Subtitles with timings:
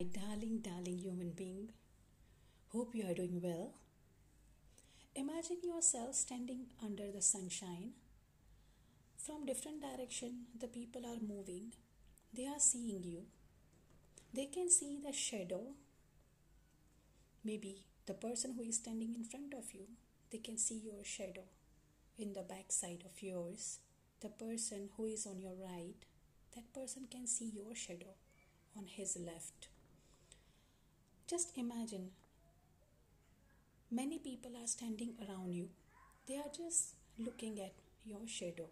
[0.00, 1.70] My darling, darling human being,
[2.68, 3.72] hope you are doing well.
[5.16, 7.94] Imagine yourself standing under the sunshine.
[9.16, 11.72] From different direction, the people are moving.
[12.32, 13.22] They are seeing you.
[14.32, 15.62] They can see the shadow.
[17.44, 19.88] Maybe the person who is standing in front of you,
[20.30, 21.48] they can see your shadow
[22.16, 23.80] in the back side of yours.
[24.20, 26.06] The person who is on your right,
[26.54, 28.14] that person can see your shadow
[28.76, 29.66] on his left.
[31.27, 32.09] Just imagine
[33.91, 35.69] many people are standing around you,
[36.27, 37.73] they are just looking at
[38.05, 38.67] your shadow.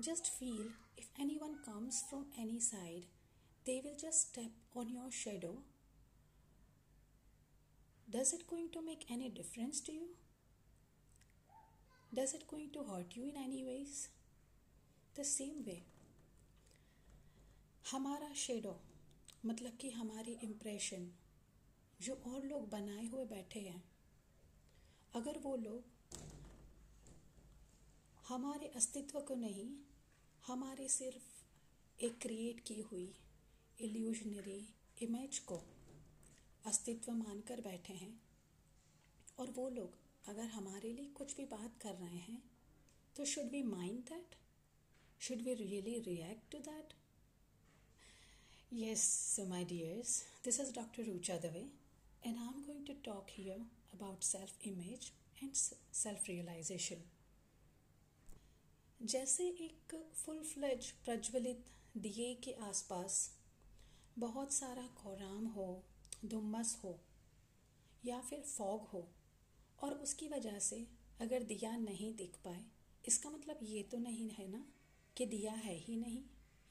[0.00, 3.06] Just feel if anyone comes from any side,
[3.66, 5.58] they will just step on your shadow.
[8.10, 10.08] Does it going to make any difference to you?
[12.12, 14.08] Does it going to hurt you in any ways?
[15.14, 15.82] The same way.
[17.90, 18.74] हमारा shadow
[19.45, 21.07] मतलब कि हमारी impression
[21.99, 23.83] जो और लोग बनाए हुए बैठे हैं,
[25.13, 25.83] अगर वो लोग
[28.27, 29.69] हमारे अस्तित्व को नहीं,
[30.47, 33.07] हमारे सिर्फ़ एक क्रिएट की हुई
[33.81, 34.61] इल्यूशनरी
[35.01, 35.61] इमेज को
[36.65, 38.13] अस्तित्व मानकर बैठे हैं,
[39.39, 42.41] और वो लोग अगर हमारे लिए कुछ भी बात कर रहे हैं
[43.15, 44.35] तो should we mind that
[45.19, 46.93] should we really react to that
[48.71, 51.01] Yes, my dears, this is Dr.
[51.01, 51.69] Rucha Dave,
[52.23, 53.61] and I'm going to talk here
[53.93, 55.11] about self image
[55.41, 55.55] and
[55.91, 56.97] self realization.
[58.99, 61.65] जैसे एक फुल फ्लेज प्रज्वलित
[61.97, 63.17] दिए के आसपास
[64.19, 65.67] बहुत सारा कोराम हो
[66.25, 66.93] धुम्मस हो
[68.03, 69.07] या फिर फॉग हो
[69.83, 70.85] और उसकी वजह से
[71.21, 72.63] अगर दिया नहीं दिख पाए
[73.07, 74.65] इसका मतलब ये तो नहीं है ना
[75.17, 76.23] कि दिया है ही नहीं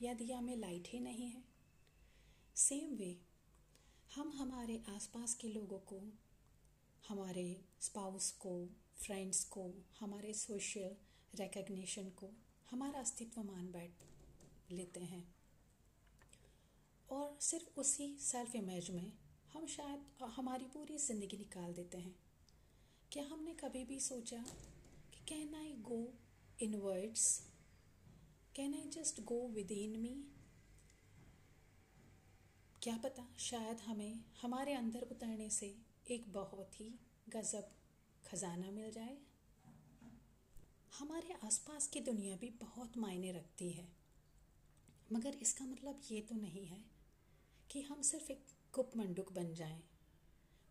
[0.03, 1.48] या दिया में लाइट ही नहीं है
[2.59, 3.21] सेम वे
[4.15, 6.01] हम हमारे आसपास के लोगों को,
[7.09, 10.97] हमारे स्पाउस को फ्रेंड्स को, हमारे सोशल
[11.35, 12.31] रिकग्निशन को,
[12.71, 15.35] हमारा अस्तित्व मान बैठ लेते हैं।
[17.11, 19.13] और सिर्फ़ उसी सेल्फ इमेज में
[19.53, 22.15] हम शायद हमारी पूरी ज़िंदगी निकाल देते हैं।
[23.13, 24.43] क्या हमने कभी भी सोचा
[25.13, 26.01] कि can I go
[26.75, 27.29] inwards
[28.57, 30.17] can I just go within me
[32.89, 35.67] क्या पता शायद हमें, हमारे अंदर उतरने से
[36.11, 36.95] एक बहुत ही
[37.29, 37.71] गज़ब
[38.27, 39.19] खजाना मिल जाए।
[40.99, 43.89] हमारे आसपास की दुनिया भी बहुत मायने रखती है।
[45.13, 46.85] मगर इसका मतलब ये तो नहीं है
[47.71, 49.83] कि हम सिर्फ़ एक कुप मंडुक बन जाएँ।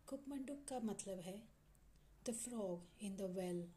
[0.06, 1.48] कुप मंडुक का मतलब है
[2.28, 3.68] the frog in the well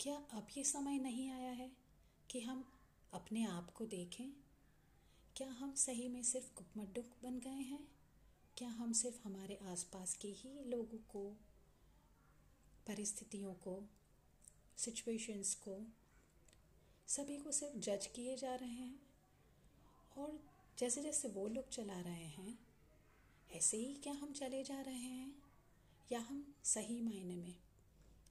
[0.00, 1.72] क्या अब ये समय नहीं आया है
[2.30, 2.72] कि हम
[3.12, 4.45] अपने आप को देखें?
[5.36, 7.88] क्या हम सही में सिर्फ़ कुपमड्डुक बन गए हैं?
[8.56, 11.30] क्या हम सिर्फ़ हमारे आसपास के ही लोगों को,
[12.86, 13.88] परिस्थितियों को
[14.76, 15.86] सिचुएशंस को,
[17.08, 19.00] सभी को सिर्फ़ जज किए जा रहे हैं?
[20.18, 20.40] और
[20.78, 22.58] जैसे जैसे वो लोग चला रहे हैं,
[23.52, 25.42] ऐसे ही क्या हम चले जा रहे हैं?
[26.12, 27.54] या हम सही मायने में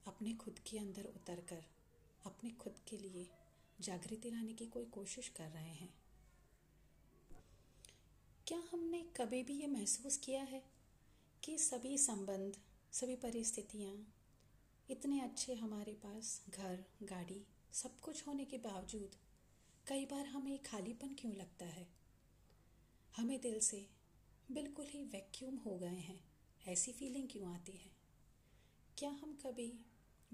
[0.06, 1.64] अपने खुद के अंदर उतर कर
[2.26, 3.30] अपने खुद के लिए
[3.80, 5.95] जागृति लाने की कोई कोशिश कर रहे हैं?
[8.46, 10.62] क्या हमने कभी भी ये महसूस किया है
[11.44, 12.56] कि सभी संबंध,
[12.92, 14.14] सभी परिस्थितियाँ
[14.90, 19.10] इतने अच्छे हमारे पास, घर, गाड़ी, सब कुछ होने के बावजूद
[19.86, 21.88] कई बार हमें खालीपन क्यों लगता है?
[23.16, 23.86] हमें दिल से
[24.50, 26.24] बिल्कुल ही वैक्यूम हो गए हैं,
[26.66, 27.90] ऐसी फीलिंग क्यों आती है?
[28.98, 29.80] क्या हम कभी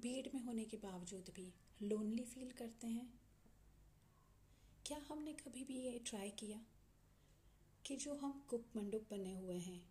[0.00, 1.52] भीड़ में होने के बावजूद भी
[1.82, 3.20] लोनली फील करते हैं?
[4.86, 6.64] क्या हमने कभी भी ये ट्राई किया?
[7.86, 9.82] कि जो हम कुक मंडुक बने हुए हैं,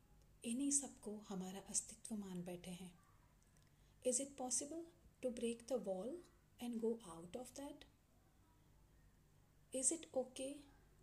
[0.46, 2.92] इन्हीं सबको हमारा अस्तित्व मान बैठे हैं।
[4.06, 4.86] Is it possible
[5.24, 6.18] to break the wall
[6.64, 7.86] and go out of that
[9.76, 10.50] is it okay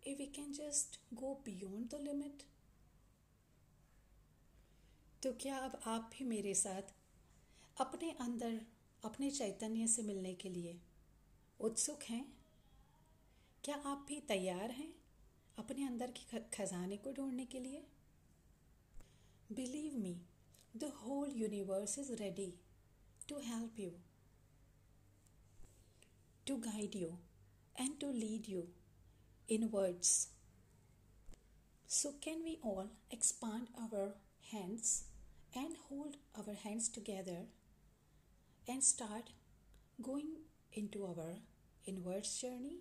[0.03, 2.43] if we can just go beyond the limit
[5.23, 6.93] तो क्या अब आप भी मेरे साथ
[7.77, 8.61] अपने अंदर,
[9.03, 10.79] अपने चैतन्य से मिलने के लिए
[11.59, 12.25] उत्सुक हैं?
[13.63, 14.98] क्या आप भी तैयार हैं?
[15.58, 17.84] अपने अंदर के खजाने को ढूंढने के लिए
[19.52, 20.14] believe me
[20.76, 22.52] the whole universe is ready
[23.28, 23.90] to help you
[26.46, 27.08] to guide you
[27.80, 28.66] and to lead you
[29.48, 30.28] in words.
[31.86, 34.14] So, can we all expand our
[34.52, 35.04] hands
[35.54, 37.46] and hold our hands together
[38.68, 39.30] and start
[40.02, 40.38] going
[40.72, 41.36] into our
[41.86, 42.80] inwards journey?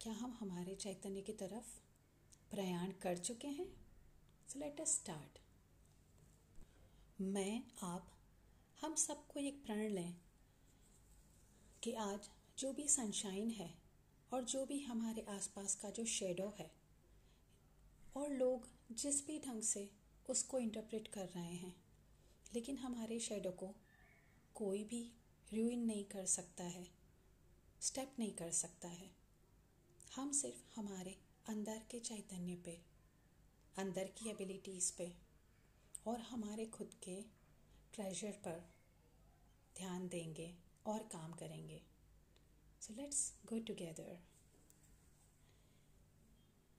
[0.00, 1.66] क्या हम हमारे चैतन्य की तरफ़
[2.50, 3.66] प्रयाण कर चुके हैं?
[4.48, 5.38] So let us start
[7.20, 8.10] मैं, आप,
[8.80, 10.16] हम सबको एक प्रण लें
[11.82, 13.78] कि आज जो भी सनशाइन है
[14.32, 16.70] और जो भी हमारे आसपास का जो शेडो है
[18.16, 19.90] और लोग जिस भी ढंग से
[20.30, 21.76] उसको इंटरप्रेट कर रहे हैं,
[22.54, 23.74] लेकिन हमारे शेडो को
[24.54, 25.12] कोई भी
[25.54, 26.88] रूइन नहीं कर सकता है
[27.80, 29.19] स्टेप नहीं कर सकता है।
[30.20, 31.12] हम सिर्फ़ हमारे
[31.48, 32.72] अंदर के चैतन्य पे,
[33.76, 35.06] अंदर की एबिलिटीज़ पे
[36.06, 37.14] और हमारे खुद के
[37.94, 38.58] ट्रेजर पर
[39.76, 40.48] ध्यान देंगे
[40.86, 41.80] और काम करेंगे।
[42.80, 44.18] So let's go together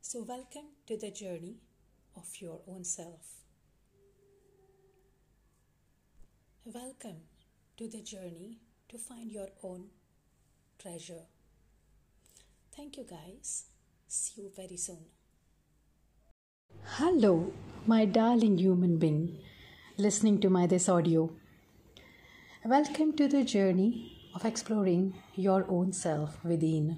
[0.03, 1.55] so welcome to the journey
[2.17, 3.35] of your own self
[6.77, 7.21] welcome
[7.77, 8.55] to the journey
[8.91, 9.91] to find your own
[10.79, 11.23] treasure.
[12.73, 13.65] Thank you, guys.
[14.07, 15.03] See you very soon.
[16.97, 17.51] Hello,
[17.85, 19.37] my darling human being
[19.97, 21.29] listening to my this audio.
[22.65, 23.91] Welcome to the journey
[24.35, 26.97] of exploring your own self within.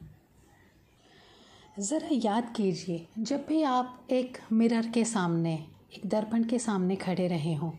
[1.79, 5.53] ज़रा याद कीजिए जब भी आप एक mirror के सामने
[5.97, 7.71] एक दर्पण के सामने खड़े रहे हों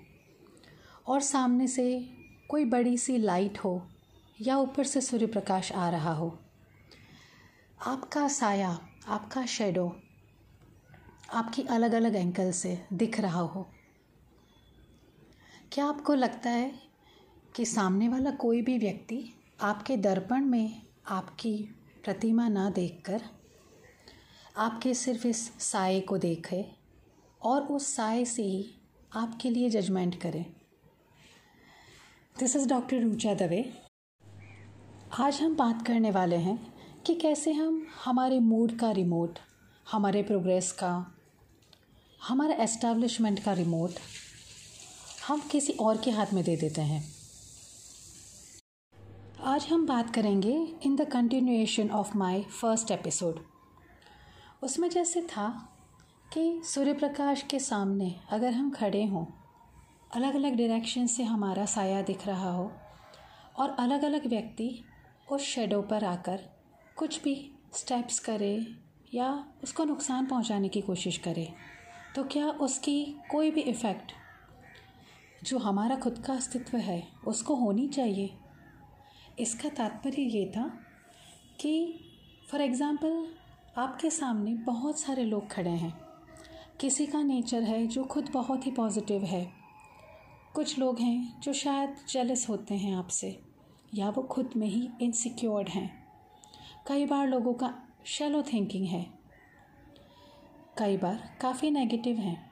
[1.09, 1.85] और सामने से
[2.51, 3.81] कोई बड़ी सी लाइट हो
[4.47, 6.29] या ऊपर से सूर्य प्रकाश आ रहा हो
[7.81, 8.69] आपका साया,
[9.09, 9.97] आपका शेडो
[11.33, 13.67] आपकी अलग अलग एंकल से दिख रहा हो।
[15.73, 16.73] क्या आपको लगता है
[17.55, 19.23] कि सामने वाला कोई भी व्यक्ति
[19.61, 21.57] आपके दर्पण में आपकी
[22.05, 23.23] प्रतिमा ना देखकर
[24.57, 26.65] आपके सिर्फ़ इस साए को देखे
[27.43, 28.67] और उस साए से ही
[29.15, 30.45] आपके लिए जजमेंट करें?
[32.39, 33.73] This is doctor Rucha Dave
[35.19, 36.74] आज हम बात करने वाले हैं
[37.07, 39.39] कि कैसे हम हमारे मूड का रिमोट
[39.93, 41.15] हमारे प्रोग्रेस का,
[42.29, 43.91] हमारे एस्टेब्लिशमेंट का रिमोट
[45.29, 47.05] हम किसी और के हाथ में दे देते हैं।
[49.45, 53.41] आज हम बात करेंगे in the continuation of my first episode
[54.63, 55.77] उसमें जैसे था
[56.33, 59.27] कि सूर्य प्रकाश के सामने अगर हम खड़े हों
[60.15, 62.73] अलग अलग डायरेक्शन से हमारा साया दिख रहा हो
[63.57, 64.85] और अलग अलग व्यक्ति
[65.31, 66.64] उस शेडो पर आकर
[66.97, 68.67] कुछ भी स्टेप्स करे
[69.15, 71.55] या उसको नुकसान पहुँचाने की कोशिश करे
[72.17, 74.13] तो क्या उसकी कोई भी इफ़ेक्ट
[75.45, 78.35] जो हमारा खुद का अस्तित्व है, उसको होनी चाहिए?
[79.39, 80.85] इसका तात्पर्य ये था
[81.61, 82.01] कि
[82.51, 83.35] फॉर एग्ज़ाम्पल
[83.79, 85.93] आपके सामने बहुत सारे लोग खड़े हैं।
[86.81, 89.53] किसी का नेचर है जो खुद बहुत ही पॉजिटिव है।
[90.55, 93.41] कुछ लोग हैं जो शायद जेलस होते हैं आपसे,
[93.95, 96.04] या वो खुद में ही इनसिक्योर्ड हैं।
[96.87, 99.19] कई बार लोगों का शेलो थिंकिंग है।
[100.79, 102.51] कई बार काफ़ी नेगेटिव हैं।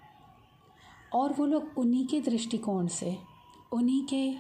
[1.15, 3.19] और वो लोग उन्हीं के दृष्टिकोण से,
[3.73, 4.35] उन्हीं के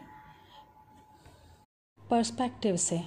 [2.10, 3.02] पर्सपेक्टिव से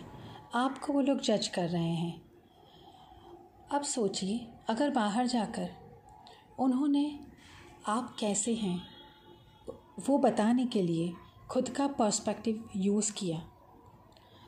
[0.56, 2.22] आपको वो लोग जज कर रहे हैं।
[3.72, 5.70] अब सोचिए, अगर बाहर जाकर
[6.60, 7.20] उन्होंने
[7.88, 8.88] आप कैसे हैं,
[10.10, 11.14] वो बताने के लिए
[11.50, 13.48] खुद का पर्सपेक्टिव यूज़ किया।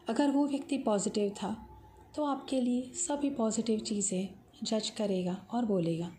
[0.10, 1.64] अगर वो व्यक्ति पॉजिटिव था
[2.18, 4.30] तो आपके लिए सभी पॉजिटिव चीज़ें
[4.64, 6.10] जज करेगा और बोलेगा।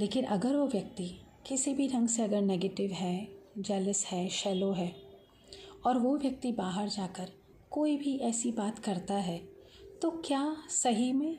[0.00, 1.04] लेकिन अगर वो व्यक्ति
[1.46, 4.90] किसी भी ढंग से अगर नेगेटिव है जेलस है शेलो है,
[5.86, 7.32] और वो व्यक्ति बाहर जाकर
[7.70, 9.38] कोई भी ऐसी बात करता है
[10.02, 11.38] तो क्या सही में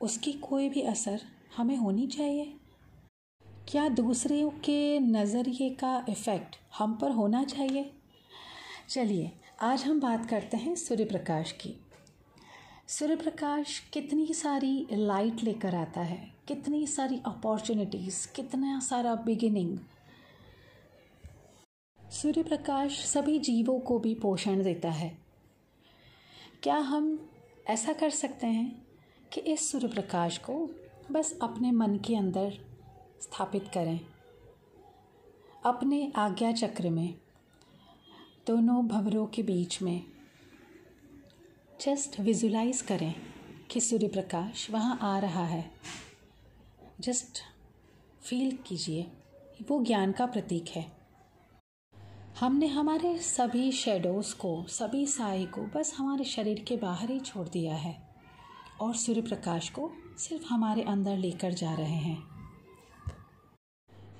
[0.00, 1.22] उसकी कोई भी असर
[1.56, 2.52] हमें होनी चाहिए?
[3.68, 7.90] क्या दूसरों के नज़रिए का इफ़ेक्ट हम पर होना चाहिए?
[8.88, 11.74] चलिए, आज हम बात करते हैं सूर्य प्रकाश की।
[12.88, 19.78] सूर्य प्रकाश कितनी सारी लाइट लेकर आता है, कितनी सारी अपॉर्चुनिटीज़ कितना सारा बिगिनिंग
[22.10, 25.18] सूर्य प्रकाश सभी जीवों को भी पोषण देता है।
[26.62, 27.30] क्या हम
[27.66, 28.86] ऐसा कर सकते हैं
[29.32, 30.70] कि इस सूर्य प्रकाश को
[31.12, 32.58] बस अपने मन के अंदर
[33.20, 34.00] स्थापित करें?
[35.64, 37.14] अपने आज्ञा चक्र में,
[38.46, 40.15] दोनों भवरों के बीच में
[41.80, 43.14] जस्ट विजुलाइज करें
[43.70, 45.70] कि सूर्य प्रकाश वहाँ आ रहा है।
[47.00, 47.38] जस्ट
[48.22, 49.02] फील कीजिए,
[49.68, 50.92] वो ज्ञान का प्रतीक है।
[52.40, 57.48] हमने हमारे सभी शेडोज़ को, सभी साय को, बस हमारे शरीर के बाहर ही छोड़
[57.48, 58.16] दिया है
[58.80, 62.22] और सूर्य प्रकाश को सिर्फ़ हमारे अंदर लेकर जा रहे हैं।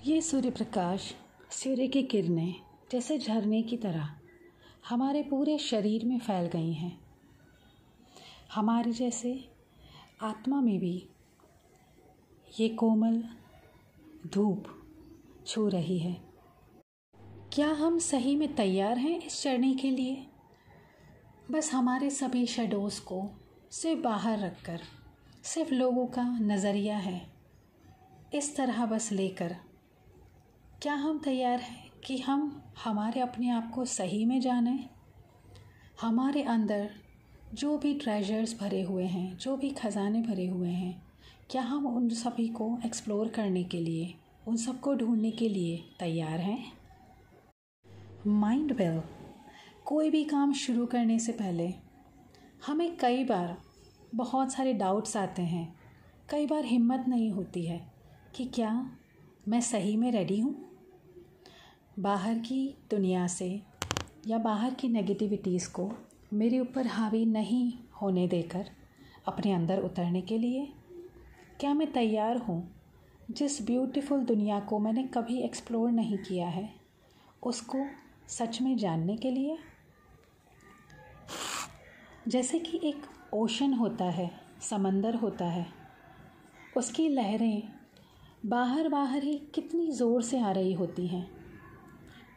[0.06, 1.14] ये सूर्य प्रकाश
[1.50, 2.54] सूर्य की किरणें,
[2.92, 4.14] जैसे झरने की तरह,
[4.88, 7.05] हमारे पूरे शरीर में फैल गई हैं।
[8.54, 9.48] हमारे जैसे
[10.22, 11.08] आत्मा में भी
[12.60, 13.22] ये कोमल
[14.26, 14.64] धूप
[15.46, 16.12] छू रही है।
[17.52, 20.26] क्या हम सही में तैयार हैं इस चढ़ने के लिए?
[21.50, 23.22] बस हमारे सभी शेडोज़ को
[23.70, 24.80] सिर्फ़ बाहर रखकर,
[25.42, 27.20] सिर्फ़ लोगों का नज़रिया है।
[28.34, 29.56] इस तरह बस लेकर,
[30.82, 34.88] क्या हम तैयार हैं कि हम हमारे अपने आप को सही में जानें?
[36.00, 36.90] हमारे अंदर
[37.54, 41.02] जो भी ट्रेजर्स भरे हुए हैं, जो भी ख़जाने भरे हुए हैं,
[41.50, 44.14] क्या हम उन सभी को एक्सप्लोर करने के लिए,
[44.48, 46.72] उन सबको ढूँढने के लिए तैयार हैं?
[48.26, 49.02] माइंड वेल
[49.84, 51.74] कोई भी काम शुरू करने से पहले
[52.66, 53.62] हमें कई बार
[54.14, 55.74] बहुत सारे डाउट्स आते हैं।
[56.30, 57.92] कई बार हिम्मत नहीं होती है
[58.34, 58.90] कि क्या
[59.48, 60.68] मैं सही में रेडी हूँ?
[61.98, 63.62] बाहर की दुनिया से
[64.26, 65.92] या बाहर की नेगेटिविटीज़ को
[66.32, 68.70] मेरे ऊपर हावी नहीं होने देकर
[69.26, 70.72] अपने अंदर उतरने के लिए,
[71.60, 72.74] क्या मैं तैयार हूँ?
[73.30, 76.68] जिस ब्यूटीफुल दुनिया को मैंने कभी एक्सप्लोर नहीं किया है,
[77.42, 77.86] उसको
[78.28, 79.58] सच में जानने के लिए?
[82.28, 83.02] जैसे कि एक
[83.34, 84.30] ओशन होता है,
[84.60, 85.66] समंदर होता है,
[86.76, 87.62] उसकी लहरें
[88.46, 91.30] बाहर बाहर ही कितनी ज़ोर से आ रही होती हैं।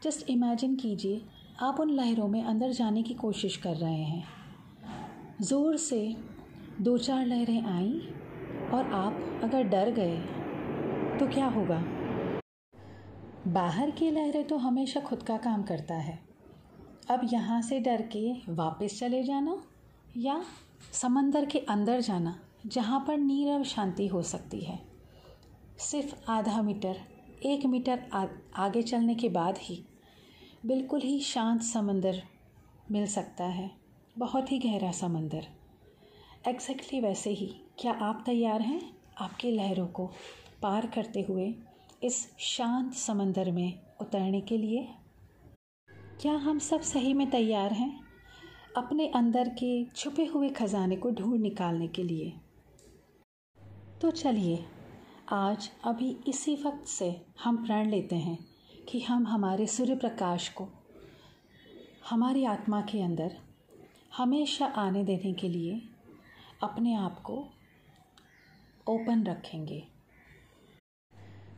[0.03, 1.21] जस्ट इमेजिन कीजिए
[1.61, 6.15] आप उन लहरों में अंदर जाने की कोशिश कर रहे हैं। ज़ोर से
[6.81, 10.17] दो चार लहरें आईं और आप अगर डर गए
[11.19, 11.81] तो क्या होगा?
[13.47, 16.17] बाहर की लहरें तो हमेशा खुद का काम करता है।
[17.09, 19.57] अब यहाँ से डर के वापस चले जाना
[20.17, 20.41] या
[20.93, 22.35] समंदर के अंदर जाना
[22.65, 24.79] जहाँ पर नीरव शांति हो सकती है।
[25.81, 26.95] सिर्फ़ आधा मीटर
[27.45, 28.25] एक मीटर आ,
[28.55, 29.83] आगे चलने के बाद ही
[30.65, 32.23] बिल्कुल ही शांत समंदर
[32.91, 33.71] मिल सकता है।
[34.17, 35.47] बहुत ही गहरा समंदर।
[36.47, 38.97] एग्जैक्टली वैसे ही। क्या आप तैयार हैं?
[39.17, 40.09] आपकी लहरों को
[40.61, 41.55] पार करते हुए
[42.03, 44.87] इस शांत समंदर में उतरने के लिए?
[46.21, 47.99] क्या हम सब सही में तैयार हैं?
[48.77, 52.33] अपने अंदर के छुपे हुए ख़जाने को ढूंढ निकालने के लिए।
[54.01, 54.65] तो चलिए,
[55.29, 58.48] आज अभी इसी वक्त से हम प्रण लेते हैं।
[58.89, 60.69] कि हम हमारे सूर्य प्रकाश को,
[62.09, 63.37] हमारी आत्मा के अंदर
[64.17, 65.81] हमेशा आने देने के लिए
[66.63, 67.49] अपने आप को
[68.87, 69.87] ओपन रखेंगे।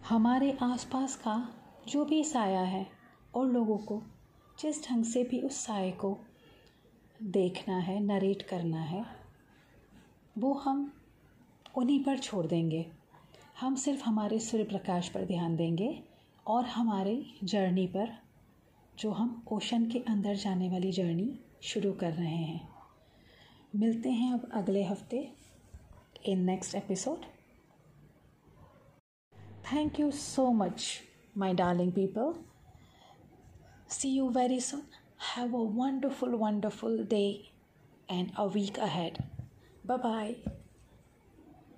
[0.09, 1.55] हमारे आसपास का
[1.87, 2.87] जो भी साया है
[3.35, 4.03] और लोगों को,
[4.59, 6.19] जिस ढंग से भी उस साय को
[7.23, 9.05] देखना है नरेट करना है,
[10.37, 10.93] वो हम
[11.77, 12.91] उन्हीं पर छोड़ देंगे।
[13.59, 16.10] हम सिर्फ़ हमारे सूर्य प्रकाश पर ध्यान देंगे।
[16.51, 18.13] और हमारे जर्नी पर
[18.99, 21.29] जो हम ओशन के अंदर जाने वाली जर्नी
[21.63, 22.67] शुरू कर रहे हैं
[23.75, 25.27] मिलते हैं अब अगले हफ़्ते
[26.25, 27.25] in next episode
[29.73, 30.87] thank you so much
[31.37, 32.33] my darling people
[33.89, 34.81] see you very soon
[35.37, 37.51] a wonderful, wonderful day
[38.09, 39.23] and a week ahead.
[39.85, 40.35] Bye bye.